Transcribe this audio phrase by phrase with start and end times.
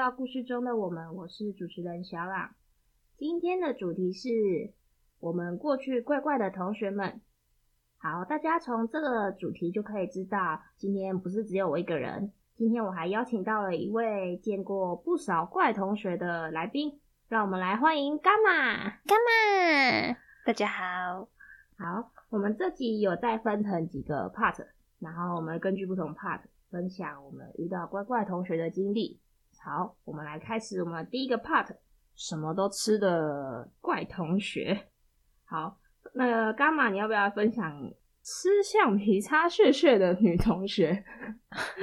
[0.00, 2.54] 到故事中的我们，我是主持人小朗。
[3.18, 4.30] 今天的主题是
[5.18, 7.20] 我们过去怪怪的同学们。
[7.98, 12.32] 好，大家从这个主题就可以知道，今天不是只有我一个人。
[12.56, 18.88] 今天我还邀请到了一位见过不少怪同学的来宾，让我们来欢迎伽马。
[18.88, 21.28] 伽马，大家好。
[21.76, 24.64] 好，我们这集有再分成几个 part，
[24.98, 29.20] 然后我们根据不同 part 分享我们遇到怪怪同学的经历。
[29.62, 31.66] 好，我们来开始我们第一个 part，
[32.16, 34.88] 什么都吃的怪同学。
[35.44, 35.78] 好，
[36.14, 37.92] 那伽马，你要不要分享？
[38.22, 41.02] 吃橡皮擦屑屑的女同学，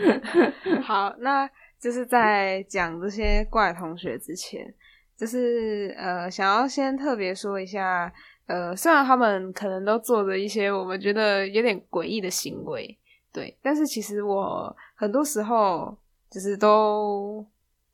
[0.84, 4.72] 好，那就是在讲这些怪同学之前，
[5.18, 8.14] 就是呃，想要先特别说一下，
[8.46, 12.98] 呃，虽然他们可能都做着一些我们觉得有点诡异的行为，
[13.34, 15.98] 对，但是其实我很多时候
[16.30, 17.44] 就是都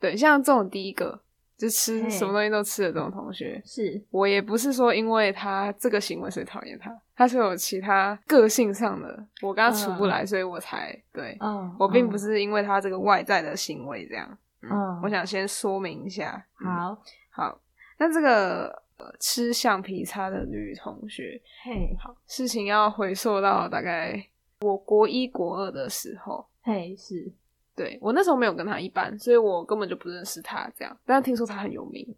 [0.03, 1.21] 对，像这种第一个。
[1.55, 14.27] 就吃什么东西都吃的这种同学，是我也不是说因为他这个行为所以讨厌他，他是有其他个性上的，我跟他处不来，嗯、所以我才对，嗯、我并不是因为他这个外在的行为这样，
[14.63, 16.97] 嗯，嗯我想先说明一下，嗯、好，
[17.29, 17.61] 好，
[17.97, 18.67] 那这个、
[18.97, 24.21] 呃、吃橡皮擦的女同学，嘿，好，事情要回溯到大概
[24.61, 27.31] 我国一国二的时候，嘿，是。
[27.75, 30.95] 对，我那时候没有跟他一班，所以我根本就不认识他这样。
[31.05, 32.15] 但是听说他很有名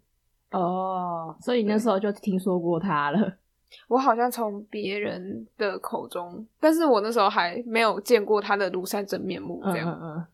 [0.50, 3.36] 哦，所以那时候就听说过他了。
[3.88, 9.88] 我好像从别人的口中，但是我那时候还没有见过他的庐山真面目这样。
[9.88, 10.26] 嗯，嗯嗯。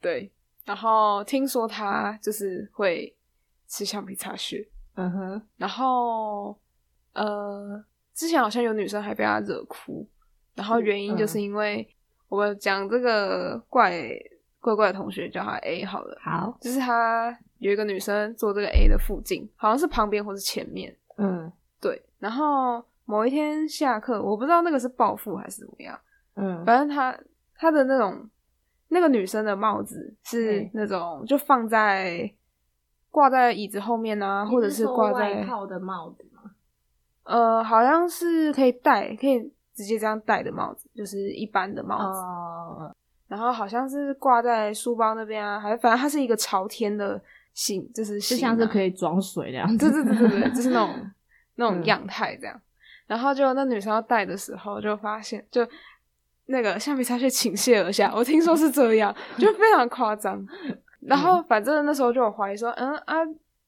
[0.00, 0.30] 对，
[0.64, 3.14] 然后听说他就是会
[3.68, 4.66] 吃橡皮擦屑。
[4.94, 5.42] 嗯哼。
[5.56, 6.58] 然后
[7.12, 10.06] 呃，之前好像有女生还被他惹哭，
[10.54, 11.86] 然后原因就是因为
[12.28, 14.10] 我们讲这个怪。
[14.60, 22.02] 怪怪的同学叫他 A 好了，好，就是他有一个女生坐这个 A 的附近，好像是旁边或是前面，嗯，对。
[22.18, 25.98] 然后某一天下课，我不知道那个是报复还是怎么样，
[26.34, 27.18] 嗯，反正他
[27.56, 28.28] 他的那种
[28.88, 32.30] 那个女生的帽子是那种就放在
[33.10, 36.42] 挂在椅子后面啊，或者是挂在外套的帽子吗？
[37.24, 39.40] 呃，好像是可以戴，可以
[39.74, 42.18] 直接这样戴的帽子，就是一般的帽子。
[42.18, 42.94] 哦
[43.30, 47.18] 然后好像是挂在书包那边啊，还反正它是一个朝天的
[47.54, 49.78] 形，就是就像是可以装水那样子。
[49.78, 51.10] 对对对对对，就是那种
[51.54, 52.56] 那种样态这样。
[52.56, 52.62] 嗯、
[53.06, 55.64] 然后就那女生要戴的时候，就发现就
[56.46, 58.12] 那个橡皮擦屑倾泻而下。
[58.12, 60.44] 我听说是这样，就非常夸张。
[61.00, 63.14] 然后反正那时候就有怀疑说，嗯啊，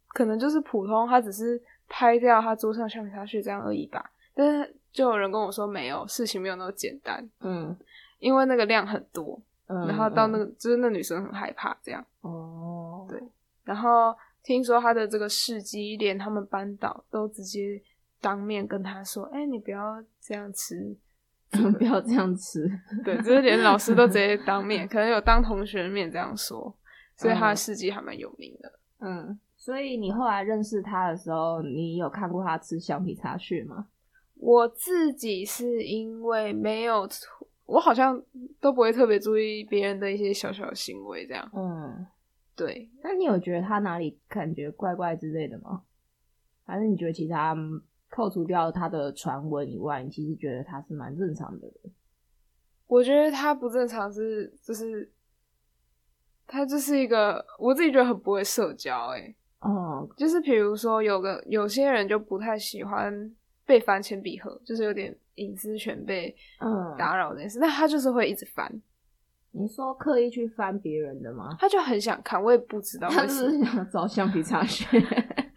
[0.08, 4.10] 可能就是普通，他只是拍掉他桌上橡皮擦屑这样而已吧。
[4.34, 7.26] 但是就有人跟我说，没有，事情没有那么简单。
[7.40, 7.76] 嗯，
[8.18, 9.40] 因为那个量很多。
[9.86, 12.04] 然后到那个，就是那女生很害怕这样。
[12.20, 13.22] 哦，对。
[13.64, 17.80] 然后听说他的这个事迹，连他们班导都直接
[18.20, 20.96] 当面跟他说：“哎、欸，你不要这样吃，
[21.78, 22.68] 不要这样吃。”
[23.04, 26.76] 对，就是连老师都直接当面， 可能有当同学的面这样说。
[27.14, 28.72] 所以他的事迹还蛮有名的。
[28.98, 33.86] 嗯，所以你后来认识他的时候，你有看过他吃橡皮擦屑吗？
[34.36, 37.08] 我自己是因为没有。
[37.72, 38.22] 我好像
[38.60, 41.50] 都不会特别注意别人的一些小小行为，这样。
[41.54, 42.06] 嗯，
[42.54, 42.86] 对。
[43.02, 45.82] 那你有觉得他哪里感觉怪怪之类的吗？
[46.66, 47.56] 还是你觉得其他
[48.10, 51.94] 扣除掉他的传闻以外，你其实觉得他是蛮正常的人？
[52.88, 55.10] 我觉得他不正常是，就是
[56.46, 63.34] 他就是一个我自己觉得很不会社交，欸，诶哦，就是比如说有个有些人就不太喜欢
[63.64, 65.16] 被翻铅笔盒，就是有点。
[65.36, 68.70] 隐私权被嗯打扰这件事，但、嗯、他就是会一直翻。
[69.54, 71.54] 你说刻意去翻别人的吗？
[71.58, 73.26] 他就很想看，我也不知道为什么。
[73.26, 74.86] 他是想找橡皮擦学。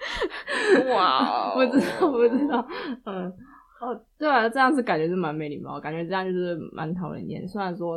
[0.93, 2.67] 哇， 不知道，不知道。
[3.05, 3.31] 嗯，
[3.79, 7.47] 哦，对啊，这样子感觉是蛮没礼貌，感觉这样就是蛮讨人厌。
[7.47, 7.93] 虽然说，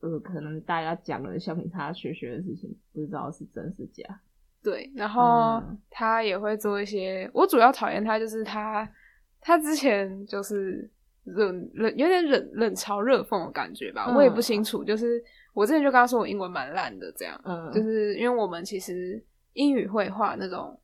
[0.00, 4.04] 呃，可能大家讲了橡皮擦学学的事情，不知道是真是假。
[4.62, 7.30] 对，然后他也会做一些。
[7.32, 8.86] 我主要讨厌他，就是他，
[9.40, 10.90] 他之前就是。
[11.24, 14.82] 冷冷有点冷冷嘲热讽的感觉吧，嗯、我也不清楚。
[14.82, 15.22] 就是
[15.54, 19.22] 我之前就跟他说我英文蛮烂的，这样，嗯，就是因为我们其实
[19.52, 20.78] 英语会画那种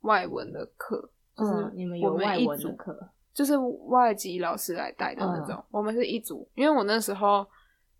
[0.00, 3.56] 外文的课，就是你们有外文的课，就是
[3.88, 5.54] 外籍老师来带的那种。
[5.56, 7.46] 嗯、我们是一组，因为我那时候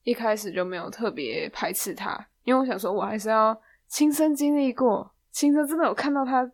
[0.03, 3.55] 一开始就没有特别排斥他，因为我想说我还是要
[3.89, 6.51] 亲身经历过，亲身真的有看到他。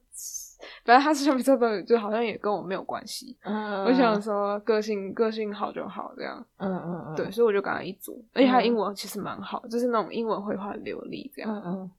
[0.84, 3.36] 反正他是橡皮擦的，就好像也跟我没有关系。
[3.42, 6.44] 嗯，我想说个性个性好就好，这样。
[6.58, 7.16] 嗯嗯嗯。
[7.16, 11.50] 对，所以我就跟他一组，而且他英文其实蛮好，就是那种英文会话流利这样。
[11.54, 11.90] 嗯嗯。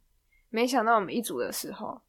[0.49, 1.99] 没想到我们一组的时候，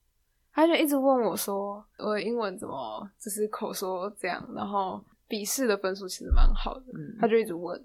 [0.52, 7.80] 他就一直问我说：“我的英文怎么就是口说这样？”然后笔试的分数其实蛮好的，嗯、他就一直问。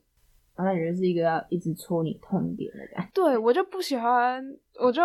[0.55, 3.11] 我感觉是一个要一直戳你痛点的感觉。
[3.13, 4.43] 对，我就不喜欢，
[4.79, 5.03] 我就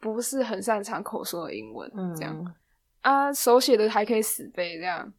[0.00, 2.54] 不是很擅长口说的英文，嗯、这样
[3.04, 5.12] 啊，手写的还可以死背这样。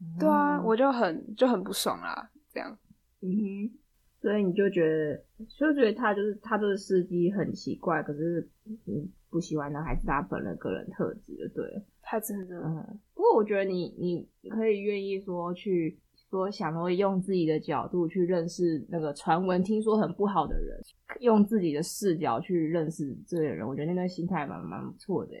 [0.00, 2.76] 嗯、对啊，我就很就很不爽啦，这样。
[3.20, 3.72] 嗯哼，
[4.20, 5.16] 所以你就觉得，
[5.58, 8.48] 就觉得他就是他这个司机很奇怪，可是
[8.84, 11.82] 你不喜欢的还是他本人个人特质，就对了。
[12.02, 12.56] 太真的。
[12.60, 13.00] 嗯。
[13.14, 15.98] 不过我觉得你你可以愿意说去。
[16.32, 20.80] 说想说用自己的角度去认识那个传闻听说很不好的人，
[21.20, 25.32] 用自己的视角去认识这些人，我觉得那个心态蛮蛮不错的。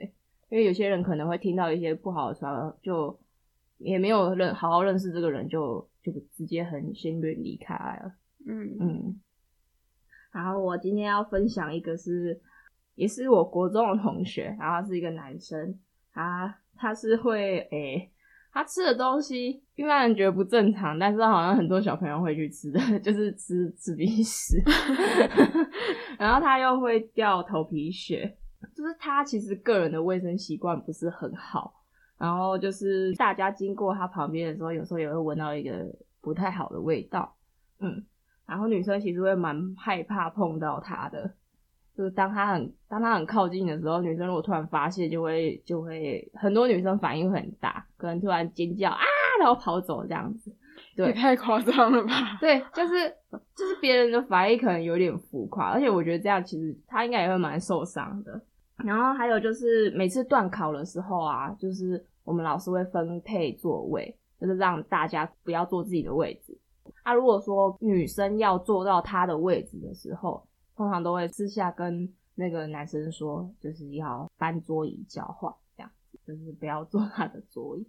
[0.52, 3.18] 因为有些人可能会听到一些不好的传闻，就
[3.78, 8.12] 也没有认好好认识这个人就，就就直接很先远离开了。
[8.46, 9.20] 嗯嗯。
[10.30, 12.38] 然后我今天要分享一个是，
[12.96, 15.78] 也是我国中的同学，然后是一个男生，
[16.12, 17.70] 他他是会诶。
[17.70, 18.08] 欸
[18.54, 24.62] 他吃的东西一般人觉得不正常，但是好像很多小朋友会去吃的， 就是吃吃鼻屎。
[26.20, 28.36] 然后他又会掉头皮屑，
[28.74, 31.74] 就是他其实个人的卫生习惯不是很好。
[32.18, 35.84] 然后就是大家经过他旁边的时候，有时候也会闻到一个
[36.20, 37.34] 不太好的味道。
[37.80, 38.04] 嗯，
[38.46, 41.28] 然后女生其实会蛮害怕碰到他的。
[41.96, 49.00] 就是当他很当他很靠近的时候，女生如果突然发现，就会就会很多女生反应会很大，可能突然尖叫啊，
[49.40, 50.54] 然后跑走这样子。
[50.96, 52.38] 对，也太夸张了吧？
[52.40, 53.08] 对，就是
[53.56, 58.40] 就是别人的反应可能有点浮夸，而且我觉得这样其实他应该也会蛮受伤的。
[58.84, 66.58] 然后还有就是每次断考的时候啊，就是我们老师会分配座位，就是让大家不要坐自己的位置。
[67.02, 70.46] 啊，如果说女生要坐到她的位置的时候，
[70.76, 77.86] 通常都会私下跟那个男生说，就是要搬桌椅交换，这样子，就是不要坐 他的桌椅。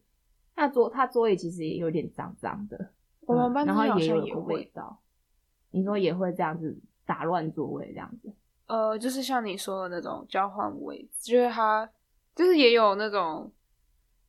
[0.55, 2.91] 那桌他桌椅其实也有点脏脏的，
[3.21, 4.99] 我们班然后也有味道。
[5.71, 8.31] 你说也会这样子打乱座位这样子？
[8.67, 11.89] 呃，就是像你说的那种交换位置，就是他
[12.35, 13.51] 就是也有那种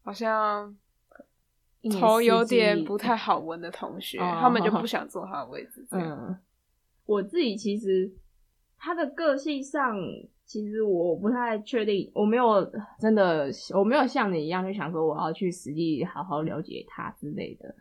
[0.03, 0.77] 好像
[2.01, 5.87] 头有点不太好闻的同学，他们就不想坐他的位置。
[5.93, 6.39] 嗯，
[7.07, 8.13] 我自己其实。
[8.77, 9.97] 他的个性上，
[10.45, 12.71] 其实我不太确定，我没有
[13.01, 17.75] 真的，我没有像你一样就想说我要去实际好好了解他之类的。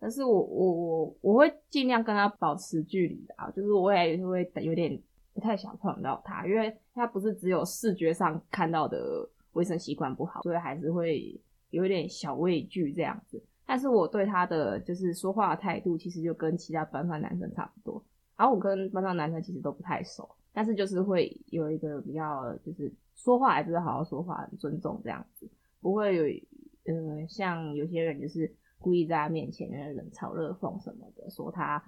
[0.00, 5.00] 但是我我我我会尽量跟他保持距离的啊，就是我也会有点
[5.34, 11.40] 不太想碰到他，因为他不是只有视觉上看到的卫生习惯不好，所以还是会
[11.70, 13.42] 有一点小畏惧这样子。
[13.64, 18.04] 但是我对他的就是说话的态度，其实就跟其他班上男生差不多。
[18.36, 25.48] 然后我跟班上男生其实都不太熟，但是就是会有一个比较，就是说话还是好好说话，很尊重这样子，
[25.80, 26.24] 不会有，
[26.92, 31.82] 呃，像有些人就是故意在他面前冷嘲热讽什么的，说他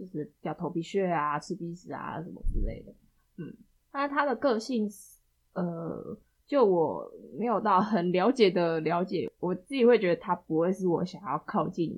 [0.00, 2.92] 就是掉头皮屑啊、吃鼻屎啊什么之类的。
[3.36, 3.54] 嗯，
[3.92, 4.88] 那他的个性，
[5.52, 7.08] 呃，就我
[7.38, 11.96] 没有到很了解的了解，我自己会觉得他不会是我想要靠近、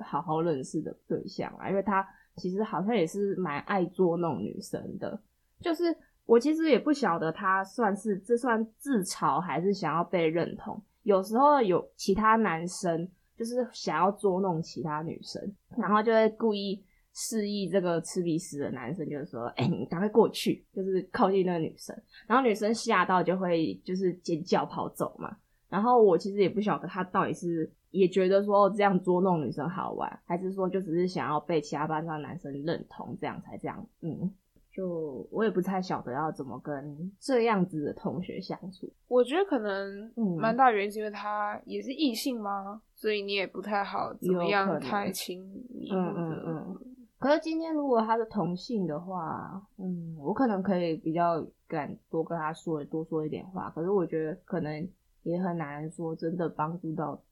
[0.00, 2.04] 好好认识的对象啊，因为他。
[2.34, 5.20] 其实好像也是蛮爱捉弄女生的，
[5.60, 5.94] 就是
[6.24, 10.82] 我其实也不晓得他算是这算自嘲还是想要被认同。
[11.02, 13.06] 有时候有其他男生
[13.36, 16.82] 就是想要捉弄其他女生，然后就会故意
[17.14, 25.36] 示意这个吃鼻屎的男生，就是说：“哎、欸，你赶快过去，就是靠近那个女生。”然后女生吓到就会就是尖叫跑走嘛。
[25.68, 27.72] 然后我其实也不晓得他到底是。
[27.92, 33.86] 也觉得说这样捉弄女生好玩，还是说就只是想要被其他班上男生认同，这样才这样？
[34.00, 34.32] 嗯，
[34.72, 38.90] 就我也不太晓得要怎么跟这样子的同学相处。
[39.08, 42.72] 我觉得可能蛮大原因是因为他也是异性吗？
[42.72, 45.90] 嗯、所以你也不太好怎么样太亲密。
[45.92, 46.78] 嗯嗯嗯。
[47.22, 53.70] 可是今天如果他是同性的话，嗯，我可能可以比较敢多跟他说多说一点话。
[53.70, 54.88] 可是我觉得可能
[55.22, 57.22] 也很难说真的帮助到。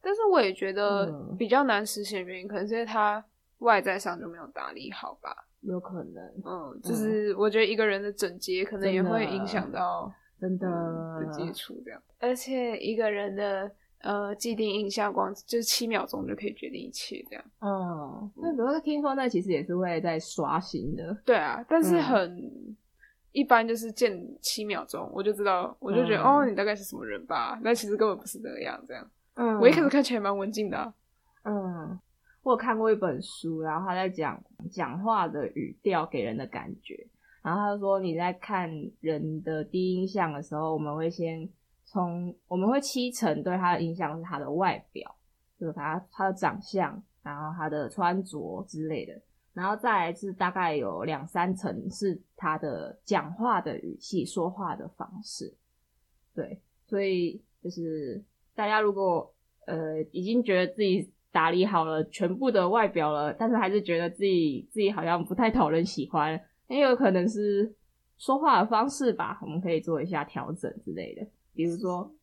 [0.00, 3.24] 但是我也觉得比较难实现的原因，可能是因为他
[3.58, 5.34] 外在上就没有打理好吧？
[5.62, 13.68] 有可能，嗯，就是我觉得一个人的整洁可能也会影响到真的、嗯、的接触这样，而且一个人的
[14.06, 17.44] 呃既定印象光就是七秒钟就可以决定一切这样。
[17.58, 22.76] 嗯，那比如说听说那其实也是会在刷新的，对啊，但是很、嗯、
[23.32, 27.58] 一般，就是见七秒钟我就知道，我就觉得、嗯、哦，你大概是什么人吧？
[27.62, 29.10] 那其实根本不是这样，这样。
[29.34, 30.94] 嗯，我一开始看起来蛮文静的啊。
[31.42, 31.98] 嗯，
[32.42, 36.94] 我有看过一本书，然后他在讲讲话的语调给人的感觉，
[37.42, 41.48] 然然后他就说，你在看人的第一印象的时候，我们会先
[41.86, 45.14] 从我们会七成对他的印象是他的外表，
[45.58, 49.18] 就是他他的长相，然后他的穿着之类的，
[49.54, 55.54] 然后再来是大概有两三层是他的讲话的语气、说话的方式。
[56.34, 58.22] 对，所以就是
[58.54, 59.32] 大家如果
[59.66, 66.38] 呃已经觉得自己打理好了全部的外表了，但是还是觉得自己自己好像不太讨人喜欢。
[66.68, 67.72] 也有可能是
[68.18, 71.24] 说话的方式吧，我们可以做一下调整之类的。
[71.56, 72.14] 比如说，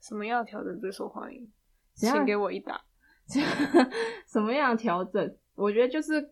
[0.00, 1.46] 什么样调整最受欢迎？
[1.94, 2.80] 请给我一打。
[4.26, 5.36] 什么样调整？
[5.54, 6.30] 我觉得就是，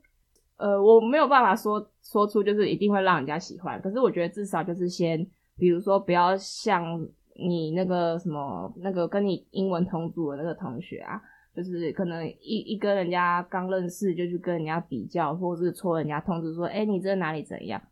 [0.56, 3.80] 呃，我没有办法说说出就是一定会让人家喜欢。
[3.82, 5.24] 可是我觉得至少就是先，
[5.56, 7.06] 比如说不要像
[7.36, 11.20] 你那个什么那个跟你英文同组的那个同学啊。
[11.52, 17.82] 就是可能一一跟人家刚认识就去跟人家比较，或者是戳人家痛处说，哎、欸，你这哪里怎样？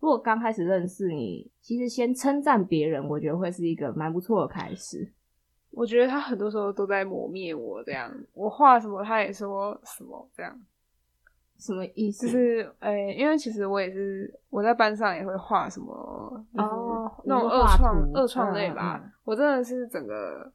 [0.00, 5.12] 如果刚开始认识你，其实先称赞别人，我觉得会是一个蛮不错的开始。
[5.70, 10.58] 我觉得他很多时候都在磨灭我，这样我画什么他也说什么，这样
[11.58, 12.26] 什么意思？
[12.26, 15.92] 就是哎、欸，因为其实我也是我在班上也会画什么
[16.54, 20.50] 哦，那种二创二创类吧、嗯嗯，我真的是整个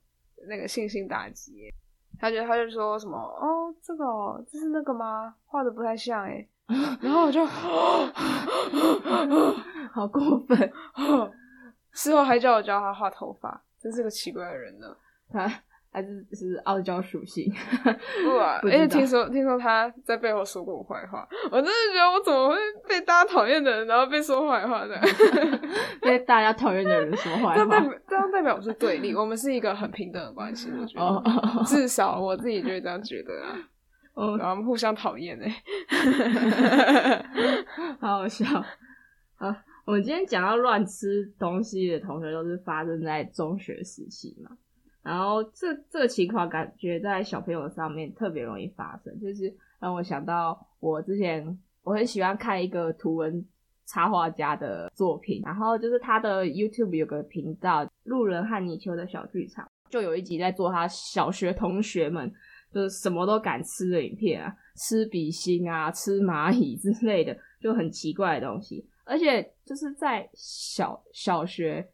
[0.47, 1.71] 那个信心打击。
[2.17, 5.35] 他觉得他就说什么哦，这个哦，这是那个吗？
[5.45, 6.47] 画的不太像诶。
[7.01, 7.45] 然后我就
[9.91, 10.71] 好过分，
[11.91, 14.87] 事后还叫我教他画头发，真是个奇怪的人呢。
[15.31, 15.51] 他。
[15.95, 17.53] 还是是傲娇属性，
[18.23, 18.59] 不啊！
[18.63, 22.55] 而且听说听说他在背后说过我坏话，我真的觉得我怎么会
[22.89, 24.99] 被大家讨厌的人，然后被说坏话的？
[26.01, 31.63] 被大家讨厌的人说坏话，这代表这样代表我是对立，我们是一个很平等的关系，我觉得，oh.
[31.67, 33.53] 至少我自己就会这样觉得啊。
[34.15, 35.63] 嗯，然后互相讨厌哎，
[37.99, 38.45] 好好笑
[39.37, 39.63] 啊！
[39.85, 44.55] 我们今天讲到乱吃东西的同学，都是发生在中学时期嘛。
[45.01, 53.45] 然后这这个情况感觉在小朋友上面特别容易发生，就是让我想到我之前我很喜欢看一个图文
[53.85, 62.33] 插画家的作品，然后就是他的 YouTube 有个频道“路人和泥鳅的小剧场”，就有一集在做他小学同学们
[62.73, 71.87] 就是什么都敢吃的影片啊， 吃笔芯啊，吃蚂蚁之类的，就很奇怪的东西，而且就是在小小学。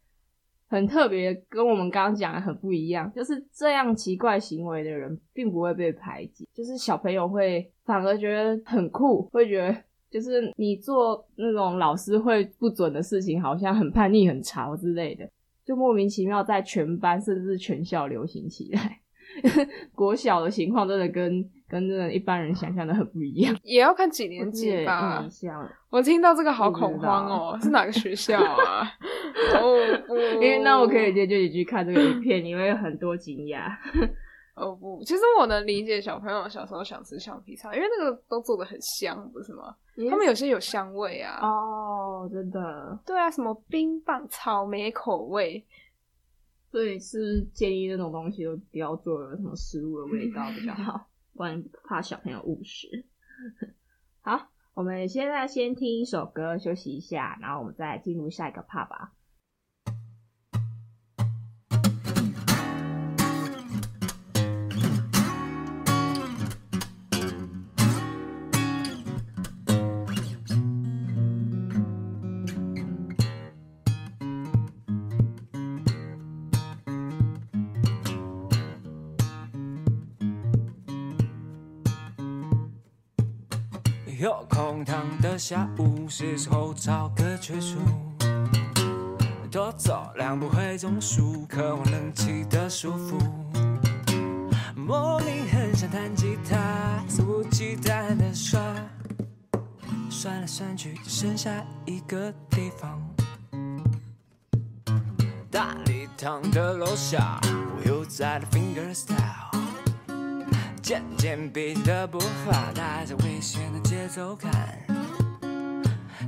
[0.72, 3.12] 很特别，跟我们刚刚讲的很不一样。
[3.12, 9.76] 就是这样奇怪行为的人，并不会被排挤，就是小朋友会反而觉得很酷，会觉得
[10.12, 15.28] 就是你做那种老师会不准的事情，好像很叛逆、很潮之类的，
[15.66, 19.02] 就莫名其妙在全班甚至全校流行起来。
[19.96, 25.26] 国小的情况真的跟跟真的一般人想象的很不一样，也要看几年级吧。
[25.90, 28.92] 我听到这个好恐慌哦，是哪个学校啊？
[29.56, 29.76] 哦
[30.08, 33.70] 不，因为那我可以直接就你去看这个影片，你会有很多惊讶。
[34.56, 39.74] 哦不，其实我能理解小朋友小时候想吃橡皮擦，因为那个都做的很香，不是吗
[40.10, 41.40] 他们有些有香味啊。
[41.42, 43.00] 哦、oh，真的。
[43.06, 45.64] 对啊，什么冰棒、草莓口味。
[46.72, 53.06] 所以是建议那种东西都不要做有什么食物的味道比较好，不然怕小朋友误食。
[54.22, 59.14] 好，我们现在先听一首歌休息一下，然后我们再进入下一个 part 吧。
[85.50, 87.80] 下午，是时候找个去处，
[89.50, 93.18] 多走两步会中暑，渴望冷气的舒服。
[94.76, 98.62] 莫名很想弹吉他，肆无忌惮的耍，
[100.12, 101.52] 算来算去只剩下
[101.88, 103.02] 一个地方。
[105.50, 107.42] 大礼堂的楼下，
[107.76, 109.50] 我又在了 fingerstyle。
[110.80, 114.89] 渐渐逼的步伐，带着危险的节奏感。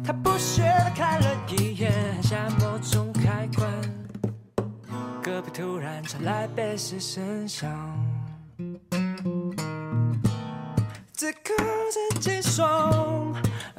[0.03, 3.71] 他不屑的看了一眼，按下某种开关。
[5.21, 7.69] 隔壁突然传来贝斯声响，
[11.13, 11.53] 此刻
[11.91, 13.33] 自己爽，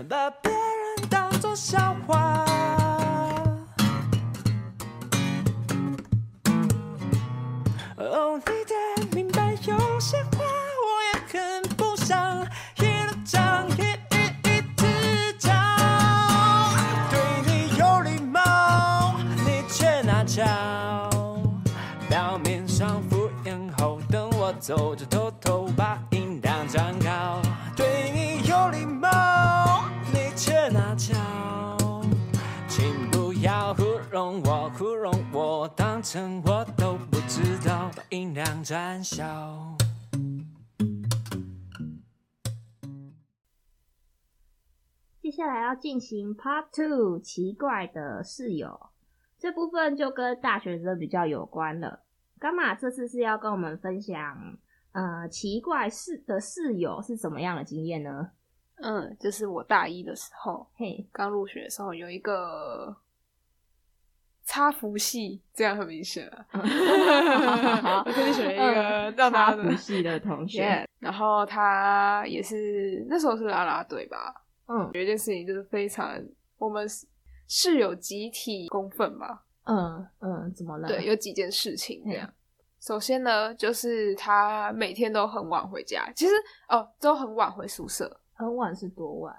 [0.09, 2.45] 把别人当作笑话。
[7.97, 10.23] 哦，你得明白有些
[24.62, 27.42] 走着偷偷把音量转高，
[27.76, 29.09] 对你有礼貌，
[30.12, 31.16] 你却拿翘，
[32.69, 39.25] 请不要糊弄我，糊弄我，当成我都不知道，把音量转小。
[45.21, 48.90] 接下来要进行 Part Two，奇怪的室友，
[49.40, 52.04] 这部分就跟大学生比较有关了。
[52.42, 54.37] 干嘛这次是要跟我们分享，
[54.90, 58.32] 呃，奇怪室的室友是怎么样的经验呢？
[58.78, 62.96] 嗯，就是我大一的时候，嘿，刚入学的时候有一个
[64.44, 66.44] 插服系，这样很明显啊。
[68.04, 74.34] 我特别选一个插服系的同学，yeah, 然后他也是那时候是啦啦队吧。
[74.66, 76.20] 嗯，有一件事情就是非常
[76.58, 76.88] 我们
[77.46, 79.44] 室友集体公愤吧。
[79.64, 80.88] 嗯嗯，怎么了？
[80.88, 82.33] 对，有几件事情这样。
[82.81, 86.33] 首先呢，就是他每天都很晚回家，其实
[86.69, 88.21] 哦，都很晚回宿舍。
[88.35, 89.35] 很晚是多晚？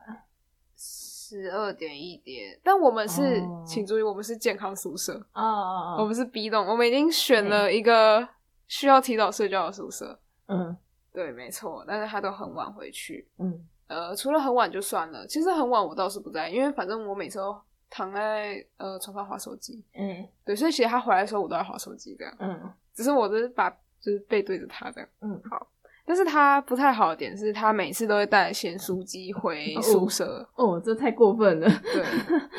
[0.77, 2.57] 十二点一点。
[2.63, 5.13] 但我们是，哦、请注意，我们是健康宿舍。
[5.33, 5.97] 哦哦哦。
[5.99, 8.25] 我们是 B 栋，我们已经选了一个
[8.67, 10.17] 需要提早睡觉的宿舍。
[10.47, 10.77] 嗯，
[11.11, 11.83] 对，没错。
[11.85, 13.29] 但是他都很晚回去。
[13.39, 13.67] 嗯。
[13.87, 17.53] 呃，除了很晚就算了，其实很晚我倒是不在，因为反正我每次都
[17.95, 23.69] 躺在呃床上划手机，嗯，对，所以其实他回来的时候我都在划手机这样，嗯，只是我就是把
[24.01, 25.67] 就是背对着他这样，嗯，好，
[26.03, 32.03] 但是他不太好的点是他每次都会带咸酥鸡回宿舍，哦，哦，这太过分了，对，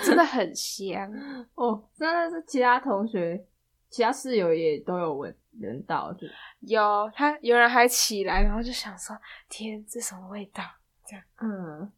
[0.05, 1.11] 真的很香，
[1.57, 3.45] 哦，真的是其他同学、
[3.91, 6.29] 其他室友也都有闻闻到，就。
[6.61, 9.15] 有他有人还起来，然后就想说，
[9.51, 10.63] 天，这什么味道？
[11.05, 11.93] 这样，嗯，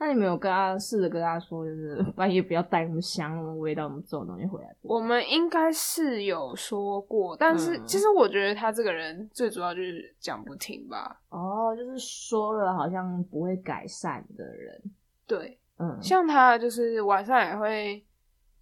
[0.00, 4.74] 那你没有跟他试着跟他说，就是 半夜不要带那么香、那么味道那么重的东西回来？
[4.82, 11.20] 我们应该是有说过，但是、嗯、其实我觉得他这个人最主要就是讲不听吧。
[11.30, 14.80] 哦，就是说了好像不会改善的人。
[15.26, 18.02] 对，嗯，像他就是晚上也会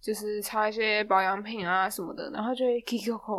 [0.01, 2.83] 就是擦一些保养品啊什么的，然后就会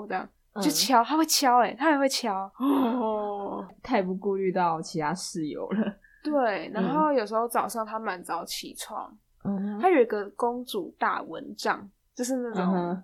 [0.09, 0.29] 这样。
[0.61, 5.94] 就敲，他会敲，诶，他也会敲，哦， 太不顾虑到其他室友了。
[6.22, 13.02] 对，然后有时候早上他蛮早起床，嗯，他有一个公主大蚊帐，就是那种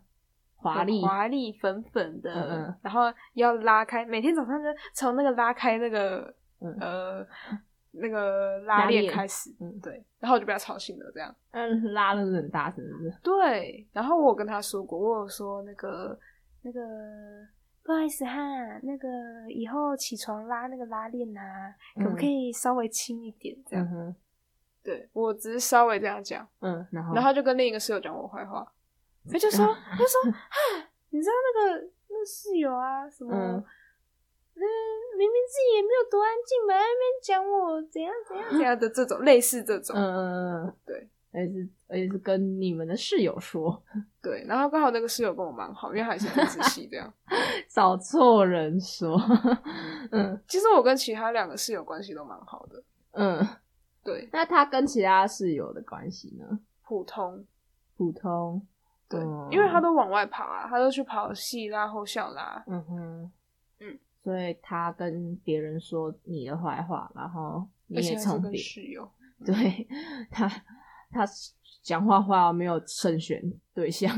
[0.57, 7.27] 华丽、华丽粉粉的，嗯，然后要拉开，每天早上就从那个拉开那个，嗯、呃，
[7.93, 13.15] 那个拉链开始，嗯，对，然后我就被他吵醒了，这样，嗯，拉的很大声，是不是？
[13.23, 16.19] 对，然后我跟他说过，我有说那个。
[16.67, 16.81] 那个
[17.85, 18.33] 不好意思哈，
[18.83, 19.09] 那个
[19.51, 23.55] 以后起床拉那个拉链啊，可不可以稍微轻一点？
[23.67, 24.17] 这样，嗯、
[24.83, 28.67] 对，我只是稍微这样讲，嗯，然后，然后他就跟另一个室友讲我坏话，
[29.31, 41.09] 他就说， 他就说，哈，你知道那个那室友啊，什么，明明自己也没有多安静嘛，在那边讲我怎样怎样怎样的这种，类似这种，嗯嗯嗯，对。
[41.35, 43.83] 而且是而且是跟你们的室友说，
[44.23, 47.13] 对，然后刚好那个室友跟我蛮好，因为还是很仔细这样，
[47.69, 49.21] 找错人说，
[50.13, 53.45] 嗯，其实我跟其他两个室友关系都蛮好的，嗯，
[54.05, 56.61] 对，那他跟其他室友的关系呢？
[56.85, 57.45] 普通，
[57.97, 58.65] 普通，
[59.09, 63.33] 对，嗯，因为他都往外跑啊，他都去跑戏啦后校啦，嗯哼，
[63.81, 69.11] 嗯，所以他跟别人说你的坏话，然后你也从别室友，
[69.45, 69.89] 对
[70.31, 70.49] 他。
[71.15, 71.25] 他
[71.83, 73.41] 讲话话没有慎选
[73.73, 74.15] 对象，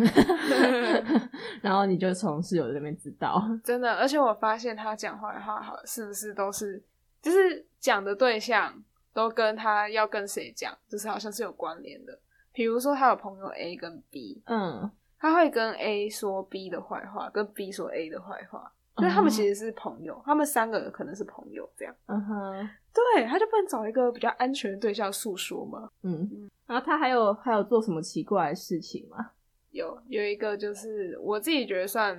[1.60, 3.92] 然后你就从室友这边知道，真的。
[3.94, 6.82] 而且我发现他讲话的话，好是不是都是，
[7.20, 8.82] 就是讲的对象
[9.12, 12.18] 都跟他要跟谁讲，就是好像是有关联的。
[12.52, 21.94] 比如说他有朋友 A 跟 B，嗯，他会跟 A 说 B 的坏话，跟 B 说 A 的坏话，因为他们其实是朋友，他们三个可能是朋友这样。
[22.06, 25.90] 嗯哼，对，他就不能找一个比较安全的对象诉说吗？
[26.02, 26.50] 嗯嗯。
[26.66, 29.30] 然后他还有还有做什么奇怪的事情吗？
[29.70, 32.18] 有有一个就是我自己觉得算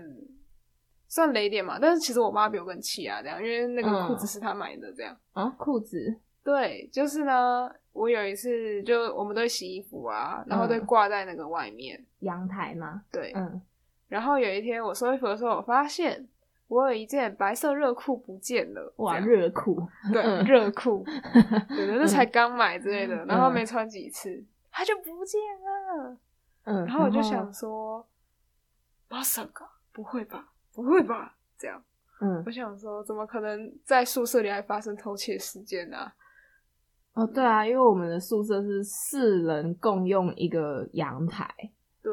[1.08, 5.18] 算雷点嘛，但是其实我妈比我更气啊，这样，因为那个裤子是他买的，这样。
[5.34, 12.06] 啊，裤子，对，就是呢，我有一次就我们都会洗衣服啊，然后都挂在那个外面。
[12.20, 13.60] 阳台嘛，对，嗯，
[14.08, 16.28] 然后有一天我收衣服的时候，我发现
[16.69, 21.05] 我有一件白色热裤不见了，哇，热裤，对，热裤，
[21.69, 26.17] 对，那才刚买之类的，然后没穿几次，它就不见了。
[26.65, 28.07] 嗯，然后我就想说，
[29.11, 31.83] まさか不会吧，不会吧，这样，
[32.21, 36.13] 嗯，我想说，怎么可能在宿舍里还发生偷窃事件呢？
[37.15, 41.47] 哦，对啊，因为我们的宿舍是四人共用一个阳台，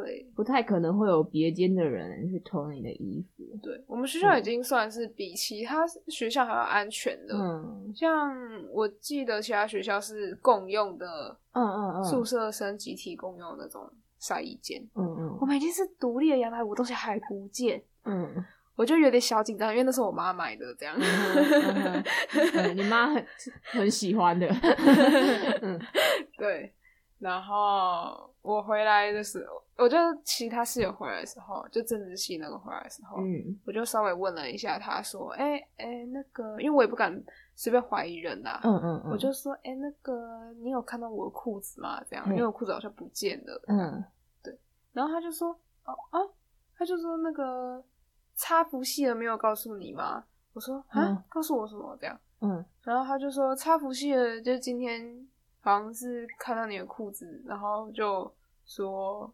[0.03, 3.45] 对，不太可能会有别间的人去偷你的衣服。
[3.63, 7.37] 对，我们学校已经算是比其他学校还要安全的。
[7.37, 8.35] 嗯，像
[8.73, 14.83] 我记得其他学校是共用的，嗯嗯嗯，宿舍生集体共用的那种晒衣间。
[14.97, 17.81] 嗯嗯，我们已经是独立的阳台，我东西还不见。
[18.05, 18.45] 嗯。
[18.77, 20.97] 我就有点小紧张，因为那是我妈买的，这样。
[22.75, 23.25] 你妈很
[23.63, 24.49] 很喜欢的。
[25.63, 25.79] 嗯，
[26.37, 26.75] 对。
[27.19, 37.23] 然后我回来的时候，我就其他室友回来的时候，就政治系那个回来的时候，嗯，我就稍微问了一下，他说：“哎、欸、哎、欸，那个，因为我也不敢
[37.55, 42.03] 随便怀疑人呐，嗯嗯嗯，我就说：哎、欸，那个，你有看到我的裤子吗？
[42.09, 43.63] 这样，因为我裤子好像不见了。
[43.69, 44.05] 嗯，
[44.43, 44.59] 对。
[44.93, 45.49] 然后他就说：
[45.85, 46.21] 哦啊，
[46.77, 47.83] 他就说那个。”
[48.37, 50.25] 插服系的没有告诉你吗？
[50.55, 52.19] 我说啊，嗯、告诉我什么这样？
[52.41, 55.25] 嗯，然后他就说插服系的，就今天
[55.65, 58.33] 好像是看到你的裤子，然后就
[58.65, 59.29] 说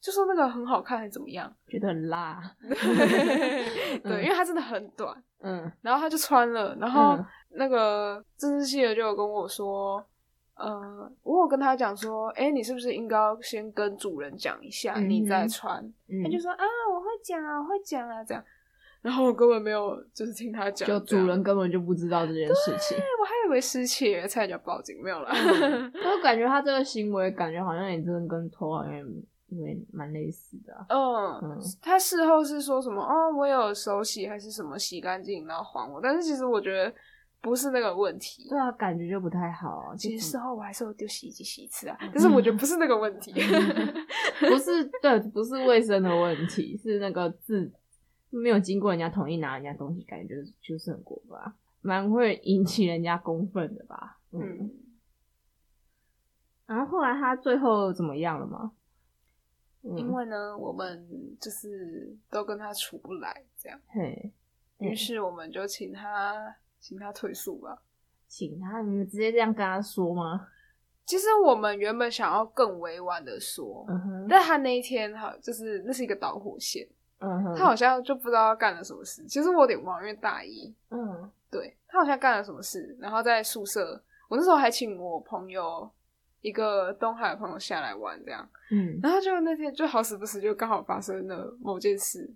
[0.00, 1.52] 就说那个很好看，还是怎么样？
[1.66, 2.40] 觉得很辣。
[2.60, 5.20] 对，嗯、因为它真的很短。
[5.40, 7.18] 嗯，然后他就穿了，然后
[7.50, 10.06] 那个政治系的就有跟我说。
[10.58, 15.84] 呃，我有跟他讲说，哎、欸，你是不是应该先跟主人讲一下，嗯、你再穿？
[16.08, 18.42] 嗯、他就说啊，我会讲啊，我会讲啊，这样。
[19.02, 22.96] 然后我根本没有就是听他讲，就主人根本就不知道这件事情。
[22.96, 25.32] 我还以为失窃，差点报警，没有啦。
[25.32, 28.92] 嗯、 我感觉他这个行为，感觉好像也真的跟偷好像
[29.48, 30.86] 因为蛮类似的、啊。
[30.88, 33.00] 嗯，嗯他事后是说什么？
[33.02, 36.00] 哦，我有手洗还是什么洗干净然后还我？
[36.02, 36.92] 但是其实我觉得。
[37.42, 39.94] 不是那个问题，对啊，感觉就不太好啊。
[39.94, 43.32] 其实事后我还是有丢洗衣机洗一次啊，但是我觉得不是那个问题，
[44.40, 47.70] 不是对，不是卫生的问题，是那个字
[48.42, 51.38] 没有经过人家同意拿人家东西，感觉就是就是很过分，
[51.80, 54.18] 蛮会引起人家公愤的吧。
[54.32, 54.70] 嗯，嗯，
[56.66, 58.72] 然后后来他最后怎么样了吗？
[59.82, 61.06] 嗯、因为呢，我们
[61.40, 64.32] 就是都跟他处不来，这样，嘿，
[64.78, 66.56] 于是我们就请他。
[66.78, 67.82] 请他退宿吧，
[68.28, 70.46] 请他，你们直接这样跟他说吗？
[71.04, 76.86] 其实我们原本想要更委婉的说，嗯哼，但他那一天哈，就是那是一个导火线，
[77.18, 79.24] 嗯哼，他好像就不知道干了什么事。
[79.24, 85.90] 其实我有点忘，因为大一，嗯，对，他好像干了什么事，然后在宿舍，我那时候还请我朋友
[86.40, 92.30] 一个东海的朋友下来玩，这样，嗯，然后就那天就好死不死就刚好发生了某件事，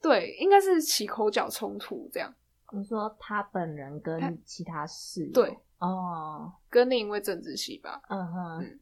[0.00, 2.32] 对，应该是起口角冲突这样。
[2.72, 5.32] 你说他本人跟其他室友？
[5.32, 5.58] 对。
[5.78, 8.80] 哦，跟另一位政治系吧，嗯哼，嗯，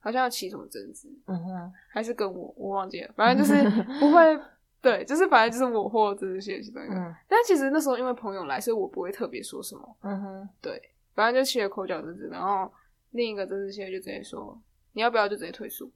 [0.00, 3.62] 好像要起什么争执，嗯哼，还是跟我我忘记了，反正就是
[4.00, 4.36] 不会，
[4.82, 12.70] 对，就是反正就是我或政治系的其中一个，嗯，但其实那时候因为朋友来，所以我不会特别说什么，嗯哼，对，反正就起了口角争执，然后
[13.12, 14.60] 另一个政治系就直接说，
[14.92, 15.88] 你要不要就直接退出？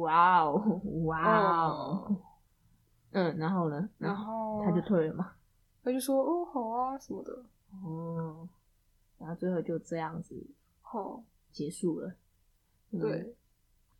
[0.00, 2.16] 哇哦，哇哦，
[3.12, 3.88] 嗯，然后呢？
[3.98, 5.32] 然后他就退了嘛？
[5.82, 7.32] 他就说：“哦，好啊，什么的。”
[7.84, 8.46] 哦，
[9.18, 10.34] 然后最后就这样子，
[10.82, 12.12] 好结束了。
[12.90, 13.34] 嗯、对，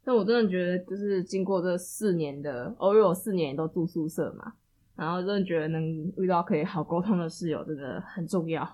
[0.08, 4.54] 但我真的觉得，就是经过这四年的，哦，因为我四年都住宿舍嘛，
[4.96, 5.84] 然后真的觉得能
[6.16, 8.66] 遇到可以好沟通的室友真的很重要，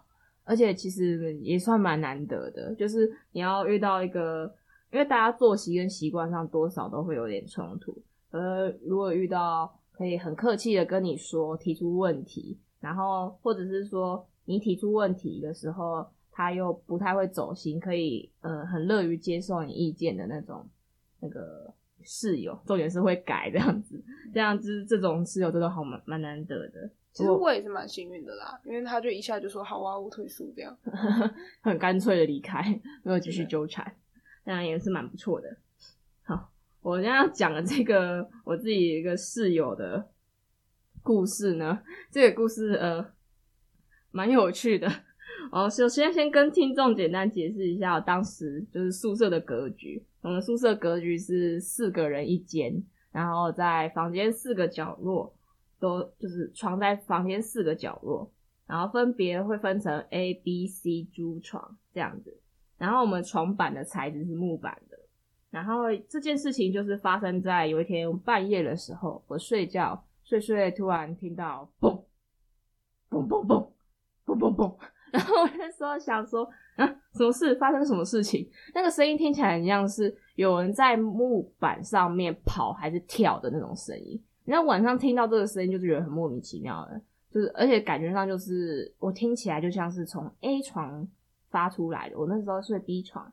[0.45, 4.55] 而且其实也算蛮难得的，就是你要遇到一个，
[4.93, 12.57] 因为大家作息跟习惯上多少都会有点冲突，而如果遇到可以很客气的跟你说，提出问题。
[12.79, 20.65] 然后，或者是说你提出问题的时候，他又不太会走心，可以呃很乐于接受你意见的那种
[21.25, 21.73] 那个
[22.05, 23.99] 室友，重点是会改这样子，
[24.33, 26.89] 这样子这种室友真的好蛮蛮难得的。
[27.13, 30.77] 其实我也是蛮幸运的啦，因为他就一下就说好啊，我退宿这样，
[31.63, 32.63] 很干脆的离开，
[33.03, 33.97] 没有继续纠缠，
[34.45, 35.57] 这样也是蛮不错的。
[36.25, 36.51] 好，
[36.83, 40.11] 我现在要讲的这个我自己一个室友的。
[41.07, 41.83] 故事呢？
[42.11, 43.07] 这个故事呃，
[44.11, 44.91] 蛮有趣的。
[45.53, 50.03] 哦，首先先跟听众简单解释一下，当时就是宿舍的格局。
[50.25, 52.83] 我们宿舍格局是四个人一间，
[53.13, 55.37] 然后在房间四个角落
[55.79, 58.33] 都就是床在房间四个角落，
[58.67, 62.41] 然后分别会分成 A、B、C 猪床这样子。
[62.79, 64.99] 然后我们床板的材质是木板的。
[65.51, 70.03] 然后这件事情就是发生在有一天半夜的时候，我睡觉。
[70.25, 72.03] 睡睡，突然听到嘣
[73.11, 73.69] 嘣嘣嘣
[74.25, 74.75] 嘣嘣嘣，
[75.15, 76.45] 然后我那时候想说
[76.77, 77.55] 啊，什么事？
[77.55, 78.51] 发生什么事情？
[78.75, 84.21] 那个声音听起来很像是有人在木板上面跑还是跳的那种声音。
[84.45, 87.01] 然后晚上听到这个声音，就是觉得很莫名其妙的，
[87.31, 91.07] 就是而且感觉上就是我听起来就像是从 A 床
[91.51, 92.19] 发出来的。
[92.19, 93.33] 我那时候睡 B 床，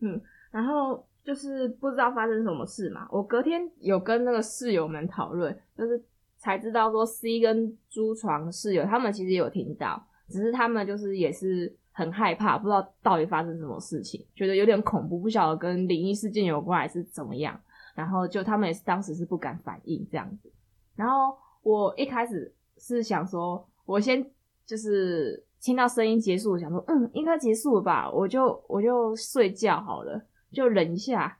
[0.00, 1.04] 嗯，然后。
[1.26, 3.08] 就是不知道发生什么事嘛。
[3.10, 6.00] 我隔天有跟那个室友们讨论，就是
[6.36, 17.58] 才知道说 C 跟猪床室友他们其实有听到，只是他们就是也是很害怕，不知道到底发生什么事情，觉得有点恐怖，不晓得跟灵异事件有关还是怎么样。
[17.94, 20.52] 然后就他们也是当时是不敢反应这样子。
[20.94, 24.22] 然后我一开始是想说，我先
[24.66, 30.22] 就是听到声音结束，我想说嗯，应该结束了吧，我就我就睡觉好了。
[30.52, 31.36] 就忍一下，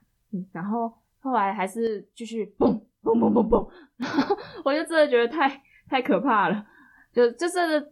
[0.51, 6.65] 然后后来还是继续蹦蹦蹦蹦蹦，然后 我就真的觉得太太可怕了，
[7.13, 7.91] 就就真的，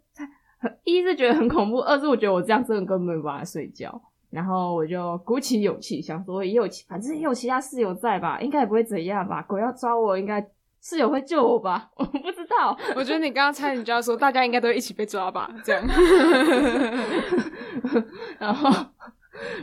[0.84, 10.46] 一是觉得很恐怖，二是我觉得我这样真的根本没办法睡觉，然后我就鼓起勇气想说也有其，反正也有其他室友在吧，应该也不会怎样吧，鬼要抓我，应该
[10.82, 15.84] 室友会救我吧，我不知道，我觉得你刚刚猜，你就要说大家应该都一起被抓吧，这样，
[18.40, 18.70] 然后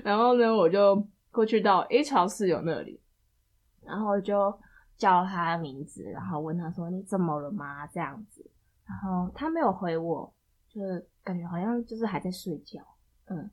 [0.05, 1.07] 然后呢，我就。
[1.35, 3.01] 过去到 A 床室友那里，
[3.87, 4.55] 然后就
[4.99, 8.45] 叫他的名字，然后问他说：“你怎么了吗？”这样子，
[8.87, 10.31] 然后他没有回我，
[10.73, 12.81] 就是感觉好像就是还在睡觉，
[13.27, 13.51] 嗯，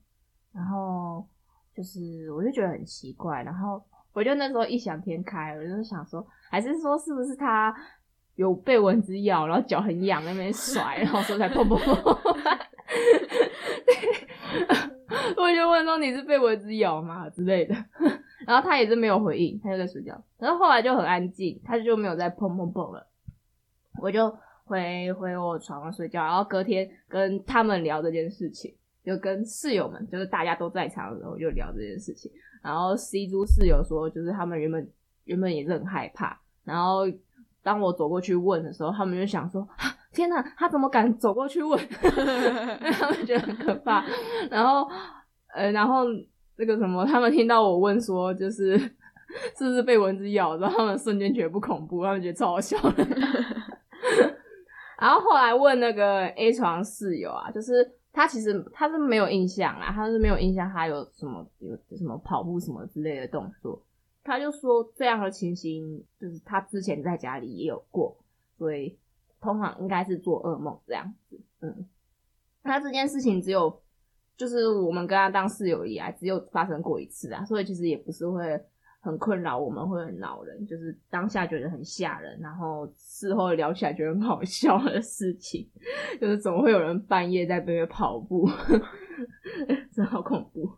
[0.53, 1.27] 然后
[1.75, 7.75] 就是我就觉得很奇怪，然后我就那时候异想天开，我就想说，还是说是不是他
[8.35, 12.17] 有被蚊子咬，然后脚很痒，那边甩，然后说才砰砰砰。
[15.35, 17.75] 我就问说，你是被蚊子咬吗之类的，
[18.45, 20.23] 然后他也是没有回应，他就在睡觉。
[20.37, 23.05] 然后后来就很安静，他就没有再砰砰砰了。
[24.01, 24.33] 我就
[24.69, 28.71] 回回我床上睡觉，然后隔天跟他们聊这件事情，
[29.03, 32.31] 就跟室友们，就是大家都在场的时候就聊这件事情。
[32.61, 34.87] 然后 C 猪室友说，就是他们原本
[35.25, 37.01] 原本也是很害怕，然后
[37.63, 39.67] 当我走过去问的时候，他们就想说。
[40.11, 41.79] 天哪，他怎么敢走过去问？
[42.01, 44.03] 他们觉得很可怕。
[44.49, 44.89] 然后，
[45.53, 46.05] 呃，然后
[46.57, 48.75] 那个什么，他们听到我问说，就是
[49.55, 53.05] 是不是被蚊子咬，然后他们瞬间觉得不恐怖，他们觉得超好笑的。
[54.99, 63.81] 然后后来问那个 A 床室友啊，就是他其实他是没有印象啊，他是没有印象他有什么有什么跑步什么之类的动作。
[64.23, 68.17] 他就说这样的情形，就是他之前在家里也有过，
[68.57, 68.97] 所以。
[69.41, 71.87] 通常应该是做噩梦这样子，嗯，
[72.61, 73.81] 那这件事情只有
[74.35, 78.61] 就是我们跟他当室友以来只有发生过一次啊，所以其实也不是会
[79.01, 85.69] 很困扰我们，会很恼人，就是当下觉得很吓人，然后事后聊起来觉得很好笑的事情，
[86.19, 88.47] 就是怎么会有人半夜在边边跑步，
[89.93, 90.69] 真好恐怖。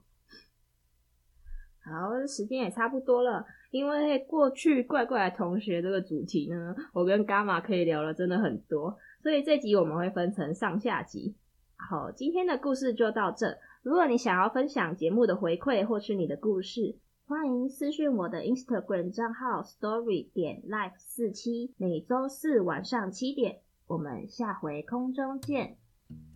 [1.83, 3.43] 好，时间也差不多了。
[3.71, 11.35] 因为过去怪怪的同学这个主题呢，我跟伽马可以聊了真的很多，所以这集我们会分成上下集。
[11.75, 13.57] 好，今天的故事就到这。
[13.81, 16.95] 如果你想要分享节目的回馈或是你的故事，
[17.31, 25.77] 欢迎私讯我的 Instagram 账号 Story 点 Life 四七，每周四晚上七点，我们下回空中见。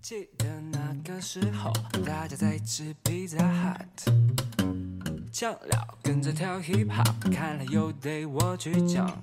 [0.02, 1.70] 记得那个时候，
[2.06, 4.10] 大家在吃 Pizza Hut。
[5.34, 9.22] 酱料跟着跳 hip hop，看来又得我去讲。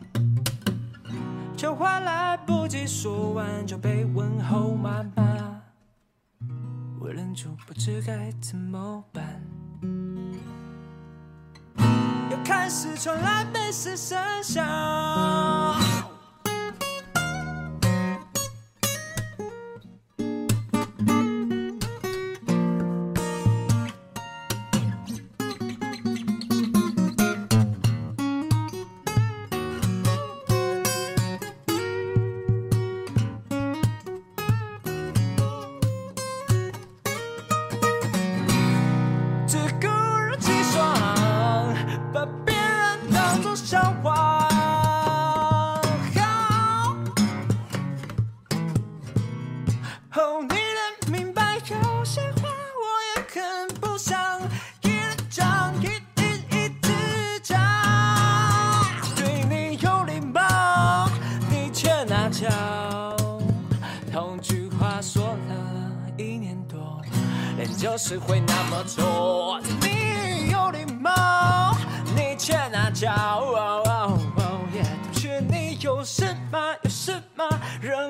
[1.57, 5.63] 这话来不及说完，就被问候妈妈。
[7.01, 9.52] 我忍住，不知该怎么办。
[12.69, 16.02] 是传来贝斯声响。
[43.11, 44.49] 当作笑话
[50.11, 52.85] 好哦你能明白有些话我
[53.17, 54.41] 也很不想
[54.83, 55.87] 一人家一
[56.21, 56.25] 一
[56.57, 57.59] 一直讲
[59.17, 61.09] 对你有礼貌
[61.51, 62.47] 你却拿脚
[64.13, 67.01] 同句话说了一年多
[67.57, 71.72] 人就是会那么做你有礼貌
[72.43, 74.19] 欠那骄傲。
[75.15, 77.49] 对，你有什么有什么
[77.81, 78.02] 惹